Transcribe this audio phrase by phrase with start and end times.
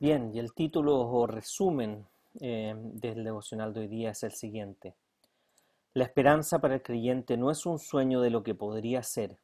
[0.00, 2.08] Bien, y el título o resumen
[2.40, 4.96] eh, del devocional de hoy día es el siguiente.
[5.92, 9.38] La esperanza para el creyente no es un sueño de lo que podría ser,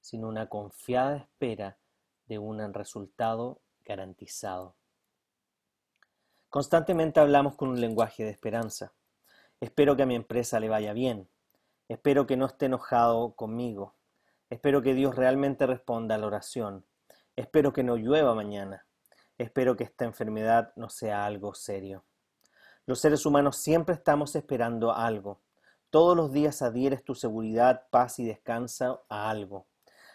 [0.00, 1.78] sino una confiada espera
[2.26, 4.74] de un resultado garantizado.
[6.50, 8.92] Constantemente hablamos con un lenguaje de esperanza.
[9.60, 11.28] Espero que a mi empresa le vaya bien.
[11.86, 13.94] Espero que no esté enojado conmigo.
[14.50, 16.84] Espero que Dios realmente responda a la oración.
[17.36, 18.85] Espero que no llueva mañana.
[19.38, 22.04] Espero que esta enfermedad no sea algo serio.
[22.86, 25.40] Los seres humanos siempre estamos esperando algo.
[25.90, 29.66] Todos los días adhieres tu seguridad, paz y descanso a algo.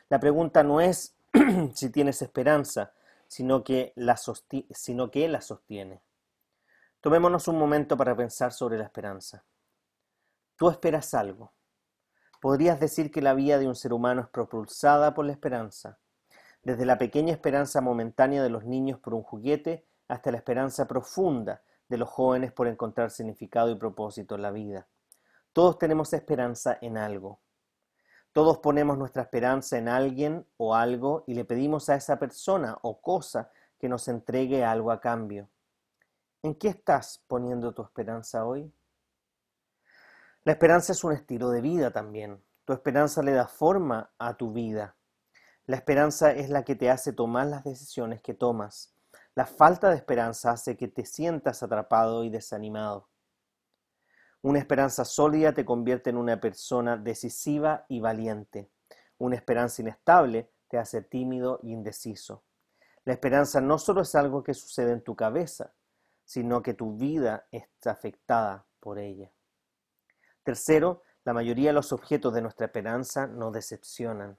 [0.10, 1.16] La pregunta no es
[1.74, 2.94] si tienes esperanza,
[3.28, 6.02] sino que, la sino que la sostiene.
[7.00, 9.44] Tomémonos un momento para pensar sobre la esperanza.
[10.56, 11.52] Tú esperas algo.
[12.42, 16.01] Podrías decir que la vida de un ser humano es propulsada por la esperanza
[16.64, 21.64] desde la pequeña esperanza momentánea de los niños por un juguete hasta la esperanza profunda
[21.88, 24.88] de los jóvenes por encontrar significado y propósito en la vida.
[25.54, 27.40] Todos tenemos esperanza en algo.
[28.34, 33.02] Todos ponemos nuestra esperanza en alguien o algo y le pedimos a esa persona o
[33.02, 35.50] cosa que nos entregue algo a cambio.
[36.44, 38.74] ¿En qué estás poniendo tu esperanza hoy?
[40.44, 42.42] La esperanza es un estilo de vida también.
[42.64, 44.96] Tu esperanza le da forma a tu vida.
[45.68, 48.96] La esperanza es la que te hace tomar las decisiones que tomas.
[49.36, 53.10] La falta de esperanza hace que te sientas atrapado y desanimado.
[54.42, 58.72] Una esperanza sólida te convierte en una persona decisiva y valiente.
[59.20, 62.44] Una esperanza inestable te hace tímido y indeciso.
[63.06, 65.74] La esperanza no solo es algo que sucede en tu cabeza,
[66.26, 69.32] sino que tu vida está afectada por ella.
[70.44, 74.38] Tercero, la mayoría de los objetos de nuestra esperanza nos decepcionan.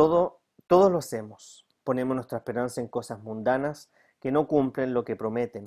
[0.00, 1.66] Todo, todos lo hacemos.
[1.84, 5.62] Ponemos nuestra esperanza en cosas mundanas que no cumplen lo que prometen.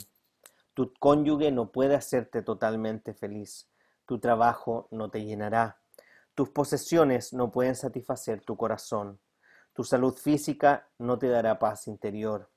[0.73, 3.69] Tu cónyuge no puede hacerte totalmente feliz.
[4.07, 5.77] Tu trabajo no te llenará.
[6.33, 9.19] Tus posesiones no pueden satisfacer tu corazón.
[9.71, 12.50] Tu salud física no te dará paz interior.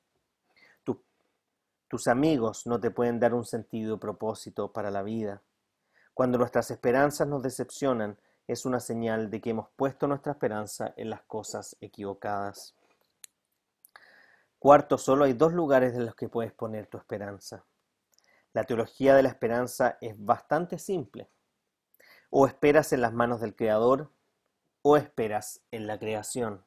[1.88, 5.42] tus amigos no te pueden dar un sentido propósito para la vida.
[6.14, 11.10] Cuando nuestras esperanzas nos decepcionan, es una señal de que hemos puesto nuestra esperanza en
[11.10, 12.74] las cosas equivocadas.
[14.58, 17.64] Cuarto, solo hay dos lugares en los que puedes poner tu esperanza.
[18.52, 21.28] La teología de la esperanza es bastante simple.
[22.30, 24.10] O esperas en las manos del Creador
[24.82, 26.64] o esperas en la creación.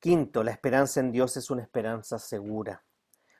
[0.00, 2.84] Quinto, la esperanza en Dios es una esperanza segura.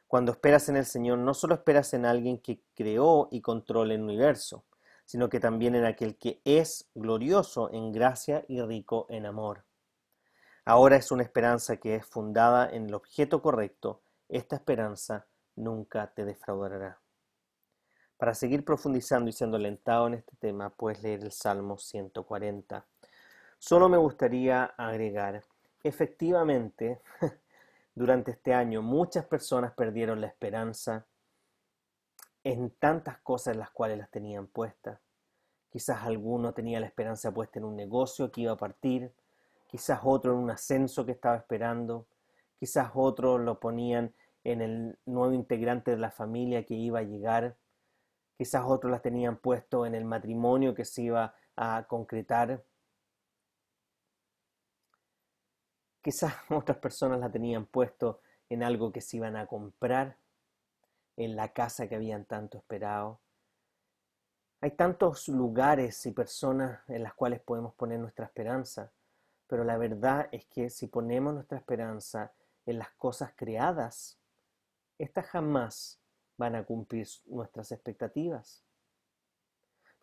[0.08, 4.02] Cuando esperas en el Señor, no solo esperas en alguien que creó y controla el
[4.02, 4.64] universo,
[5.08, 9.64] sino que también en aquel que es glorioso en gracia y rico en amor.
[10.66, 14.02] Ahora es una esperanza que es fundada en el objeto correcto.
[14.28, 15.26] Esta esperanza
[15.56, 17.00] nunca te defraudará.
[18.18, 22.84] Para seguir profundizando y siendo alentado en este tema, puedes leer el Salmo 140.
[23.58, 25.42] Solo me gustaría agregar,
[25.82, 27.00] efectivamente,
[27.94, 31.06] durante este año muchas personas perdieron la esperanza
[32.48, 34.98] en tantas cosas en las cuales las tenían puestas.
[35.69, 39.12] Quizás alguno tenía la esperanza puesta en un negocio que iba a partir,
[39.66, 42.06] quizás otro en un ascenso que estaba esperando,
[42.59, 44.15] quizás otro lo ponían
[44.45, 47.54] en el nuevo integrante de la familia que iba a llegar,
[48.39, 52.65] quizás otros las tenían puesto en el matrimonio que se iba a concretar,
[56.00, 60.16] quizás otras personas la tenían puesto en algo que se iban a comprar
[61.18, 63.18] en la casa que habían tanto esperado.
[64.60, 68.92] Hay tantos lugares y personas en las cuales podemos poner nuestra esperanza,
[69.48, 72.32] pero la verdad es que si ponemos nuestra esperanza
[72.66, 74.16] en las cosas creadas,
[74.97, 75.98] estas jamás
[76.36, 78.62] van a cumplir nuestras expectativas.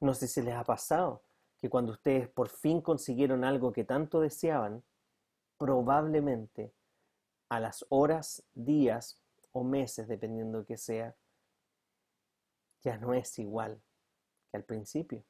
[0.01, 1.21] No sé si les ha pasado
[1.61, 4.83] que cuando ustedes por fin consiguieron algo que tanto deseaban,
[5.57, 6.73] probablemente
[7.47, 9.17] a las horas, días
[9.55, 11.15] o meses, dependiendo de que sea,
[12.83, 13.81] ya no es igual
[14.51, 15.23] que al principio.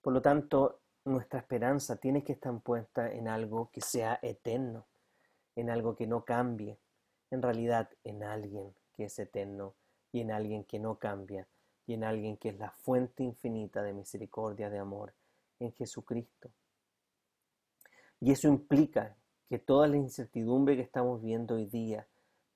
[0.00, 4.86] Por lo tanto, nuestra esperanza tiene que estar puesta en algo que sea eterno,
[5.54, 6.78] en algo que no cambie,
[7.30, 9.74] en realidad en alguien que es eterno
[10.12, 11.46] y en alguien que no cambia
[11.86, 15.12] y en alguien que es la fuente infinita de misericordia, de amor,
[15.60, 16.50] en Jesucristo.
[18.18, 19.14] Y eso implica
[19.48, 22.06] que toda la incertidumbre que estamos viendo hoy día,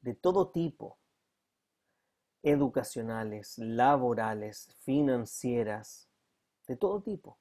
[0.01, 0.99] de todo tipo,
[2.43, 6.09] educacionales, laborales, financieras,
[6.67, 7.39] de todo tipo,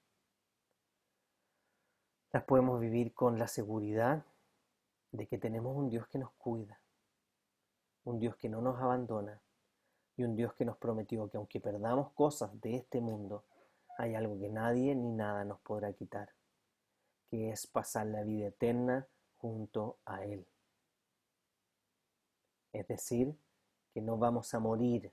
[2.31, 4.23] las podemos vivir con la seguridad
[5.11, 6.79] de que tenemos un Dios que nos cuida,
[8.03, 9.41] un Dios que no nos abandona
[10.15, 13.45] y un Dios que nos prometió que aunque perdamos cosas de este mundo,
[13.97, 16.33] hay algo que nadie ni nada nos podrá quitar,
[17.29, 19.07] que es pasar la vida eterna
[19.39, 20.45] junto a Él.
[22.71, 23.35] Es decir,
[23.93, 25.11] que no vamos a morir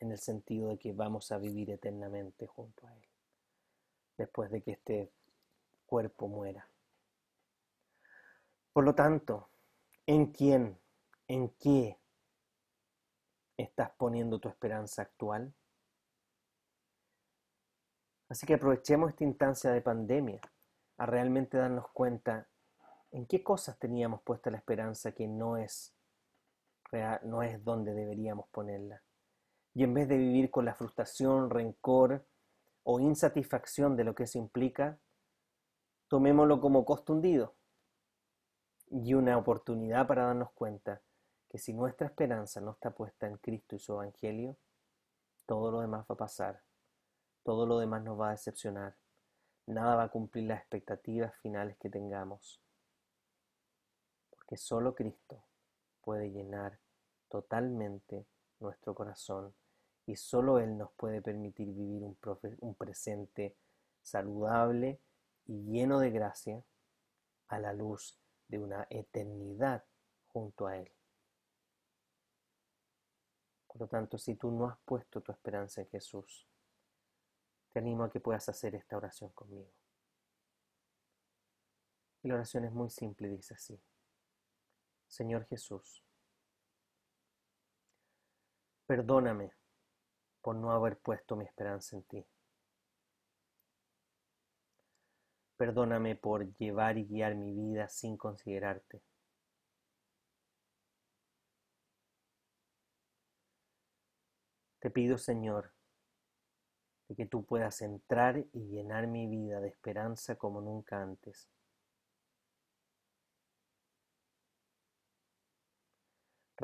[0.00, 3.08] en el sentido de que vamos a vivir eternamente junto a Él,
[4.16, 5.12] después de que este
[5.86, 6.68] cuerpo muera.
[8.72, 9.48] Por lo tanto,
[10.06, 10.78] ¿en quién,
[11.28, 11.98] en qué
[13.56, 15.54] estás poniendo tu esperanza actual?
[18.28, 20.40] Así que aprovechemos esta instancia de pandemia
[20.96, 22.48] a realmente darnos cuenta
[23.14, 25.94] en qué cosas teníamos puesta la esperanza que no es
[26.90, 29.02] real, no es donde deberíamos ponerla.
[29.72, 32.26] Y en vez de vivir con la frustración, rencor
[32.82, 34.98] o insatisfacción de lo que eso implica,
[36.08, 37.20] tomémoslo como costo
[38.90, 41.00] y una oportunidad para darnos cuenta
[41.48, 44.56] que si nuestra esperanza no está puesta en Cristo y su Evangelio,
[45.46, 46.62] todo lo demás va a pasar,
[47.44, 48.96] todo lo demás nos va a decepcionar,
[49.66, 52.63] nada va a cumplir las expectativas finales que tengamos,
[54.44, 55.42] porque solo Cristo
[56.02, 56.78] puede llenar
[57.28, 58.26] totalmente
[58.60, 59.54] nuestro corazón
[60.06, 62.16] y solo Él nos puede permitir vivir un,
[62.60, 63.56] un presente
[64.02, 65.00] saludable
[65.46, 66.62] y lleno de gracia
[67.48, 68.18] a la luz
[68.48, 69.82] de una eternidad
[70.28, 70.92] junto a Él.
[73.66, 76.46] Por lo tanto, si tú no has puesto tu esperanza en Jesús,
[77.72, 79.72] te animo a que puedas hacer esta oración conmigo.
[82.22, 83.80] Y la oración es muy simple, dice así.
[85.14, 86.02] Señor Jesús,
[88.84, 89.52] perdóname
[90.42, 92.26] por no haber puesto mi esperanza en ti.
[95.56, 99.02] Perdóname por llevar y guiar mi vida sin considerarte.
[104.80, 105.72] Te pido, Señor,
[107.06, 111.48] de que tú puedas entrar y llenar mi vida de esperanza como nunca antes.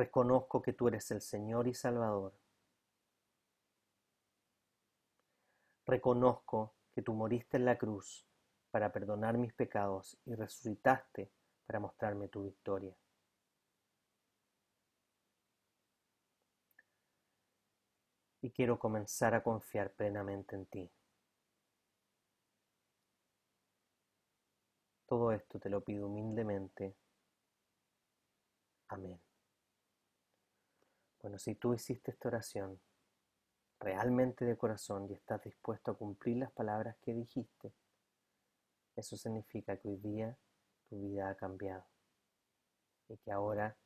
[0.00, 2.32] Reconozco que tú eres el Señor y Salvador.
[5.85, 8.26] Reconozco que tú moriste en la cruz
[8.70, 11.31] para perdonar mis pecados y resucitaste
[11.67, 12.97] para mostrarme tu victoria.
[18.41, 20.91] Y quiero comenzar a confiar plenamente en ti.
[25.05, 26.97] Todo esto te lo pido humildemente.
[28.88, 29.21] Amén.
[31.22, 32.80] Bueno, si tú hiciste esta oración
[33.78, 37.72] realmente de corazón y estás dispuesto a cumplir las palabras que dijiste,
[38.96, 40.36] eso significa que hoy día
[40.88, 41.84] tu vida ha cambiado
[43.08, 43.76] y que ahora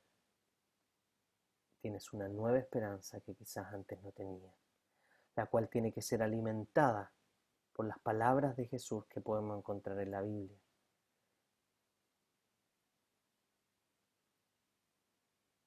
[1.81, 4.55] tienes una nueva esperanza que quizás antes no tenías,
[5.37, 7.13] la cual tiene que ser alimentada
[7.73, 10.59] por las palabras de Jesús que podemos encontrar en la Biblia.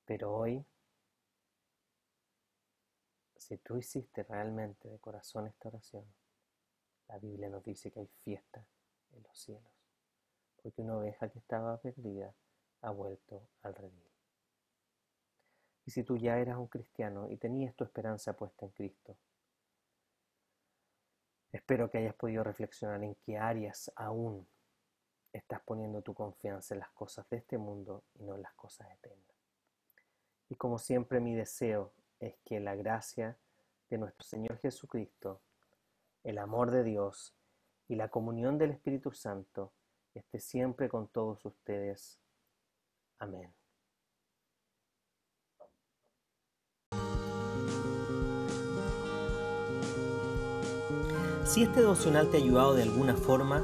[0.05, 0.65] Pero hoy,
[3.48, 6.04] si tú hiciste realmente de corazón esta oración,
[7.08, 8.66] la Biblia nos dice que hay fiesta
[9.13, 9.72] en los cielos,
[10.62, 12.34] porque una oveja que estaba perdida
[12.82, 14.12] ha vuelto al redil.
[15.86, 19.16] Y si tú ya eras un cristiano y tenías tu esperanza puesta en Cristo,
[21.54, 24.46] espero que hayas podido reflexionar en qué áreas aún
[25.32, 28.92] estás poniendo tu confianza en las cosas de este mundo y no en las cosas
[28.92, 29.38] eternas.
[30.50, 33.38] Y como siempre mi deseo es que la gracia
[33.89, 35.41] de nuestro Señor Jesucristo,
[36.24, 37.36] el amor de Dios
[37.88, 39.74] y la comunión del Espíritu Santo
[40.13, 42.19] esté siempre con todos ustedes.
[43.19, 43.53] Amén.
[51.45, 53.63] Si este devocional te ha ayudado de alguna forma,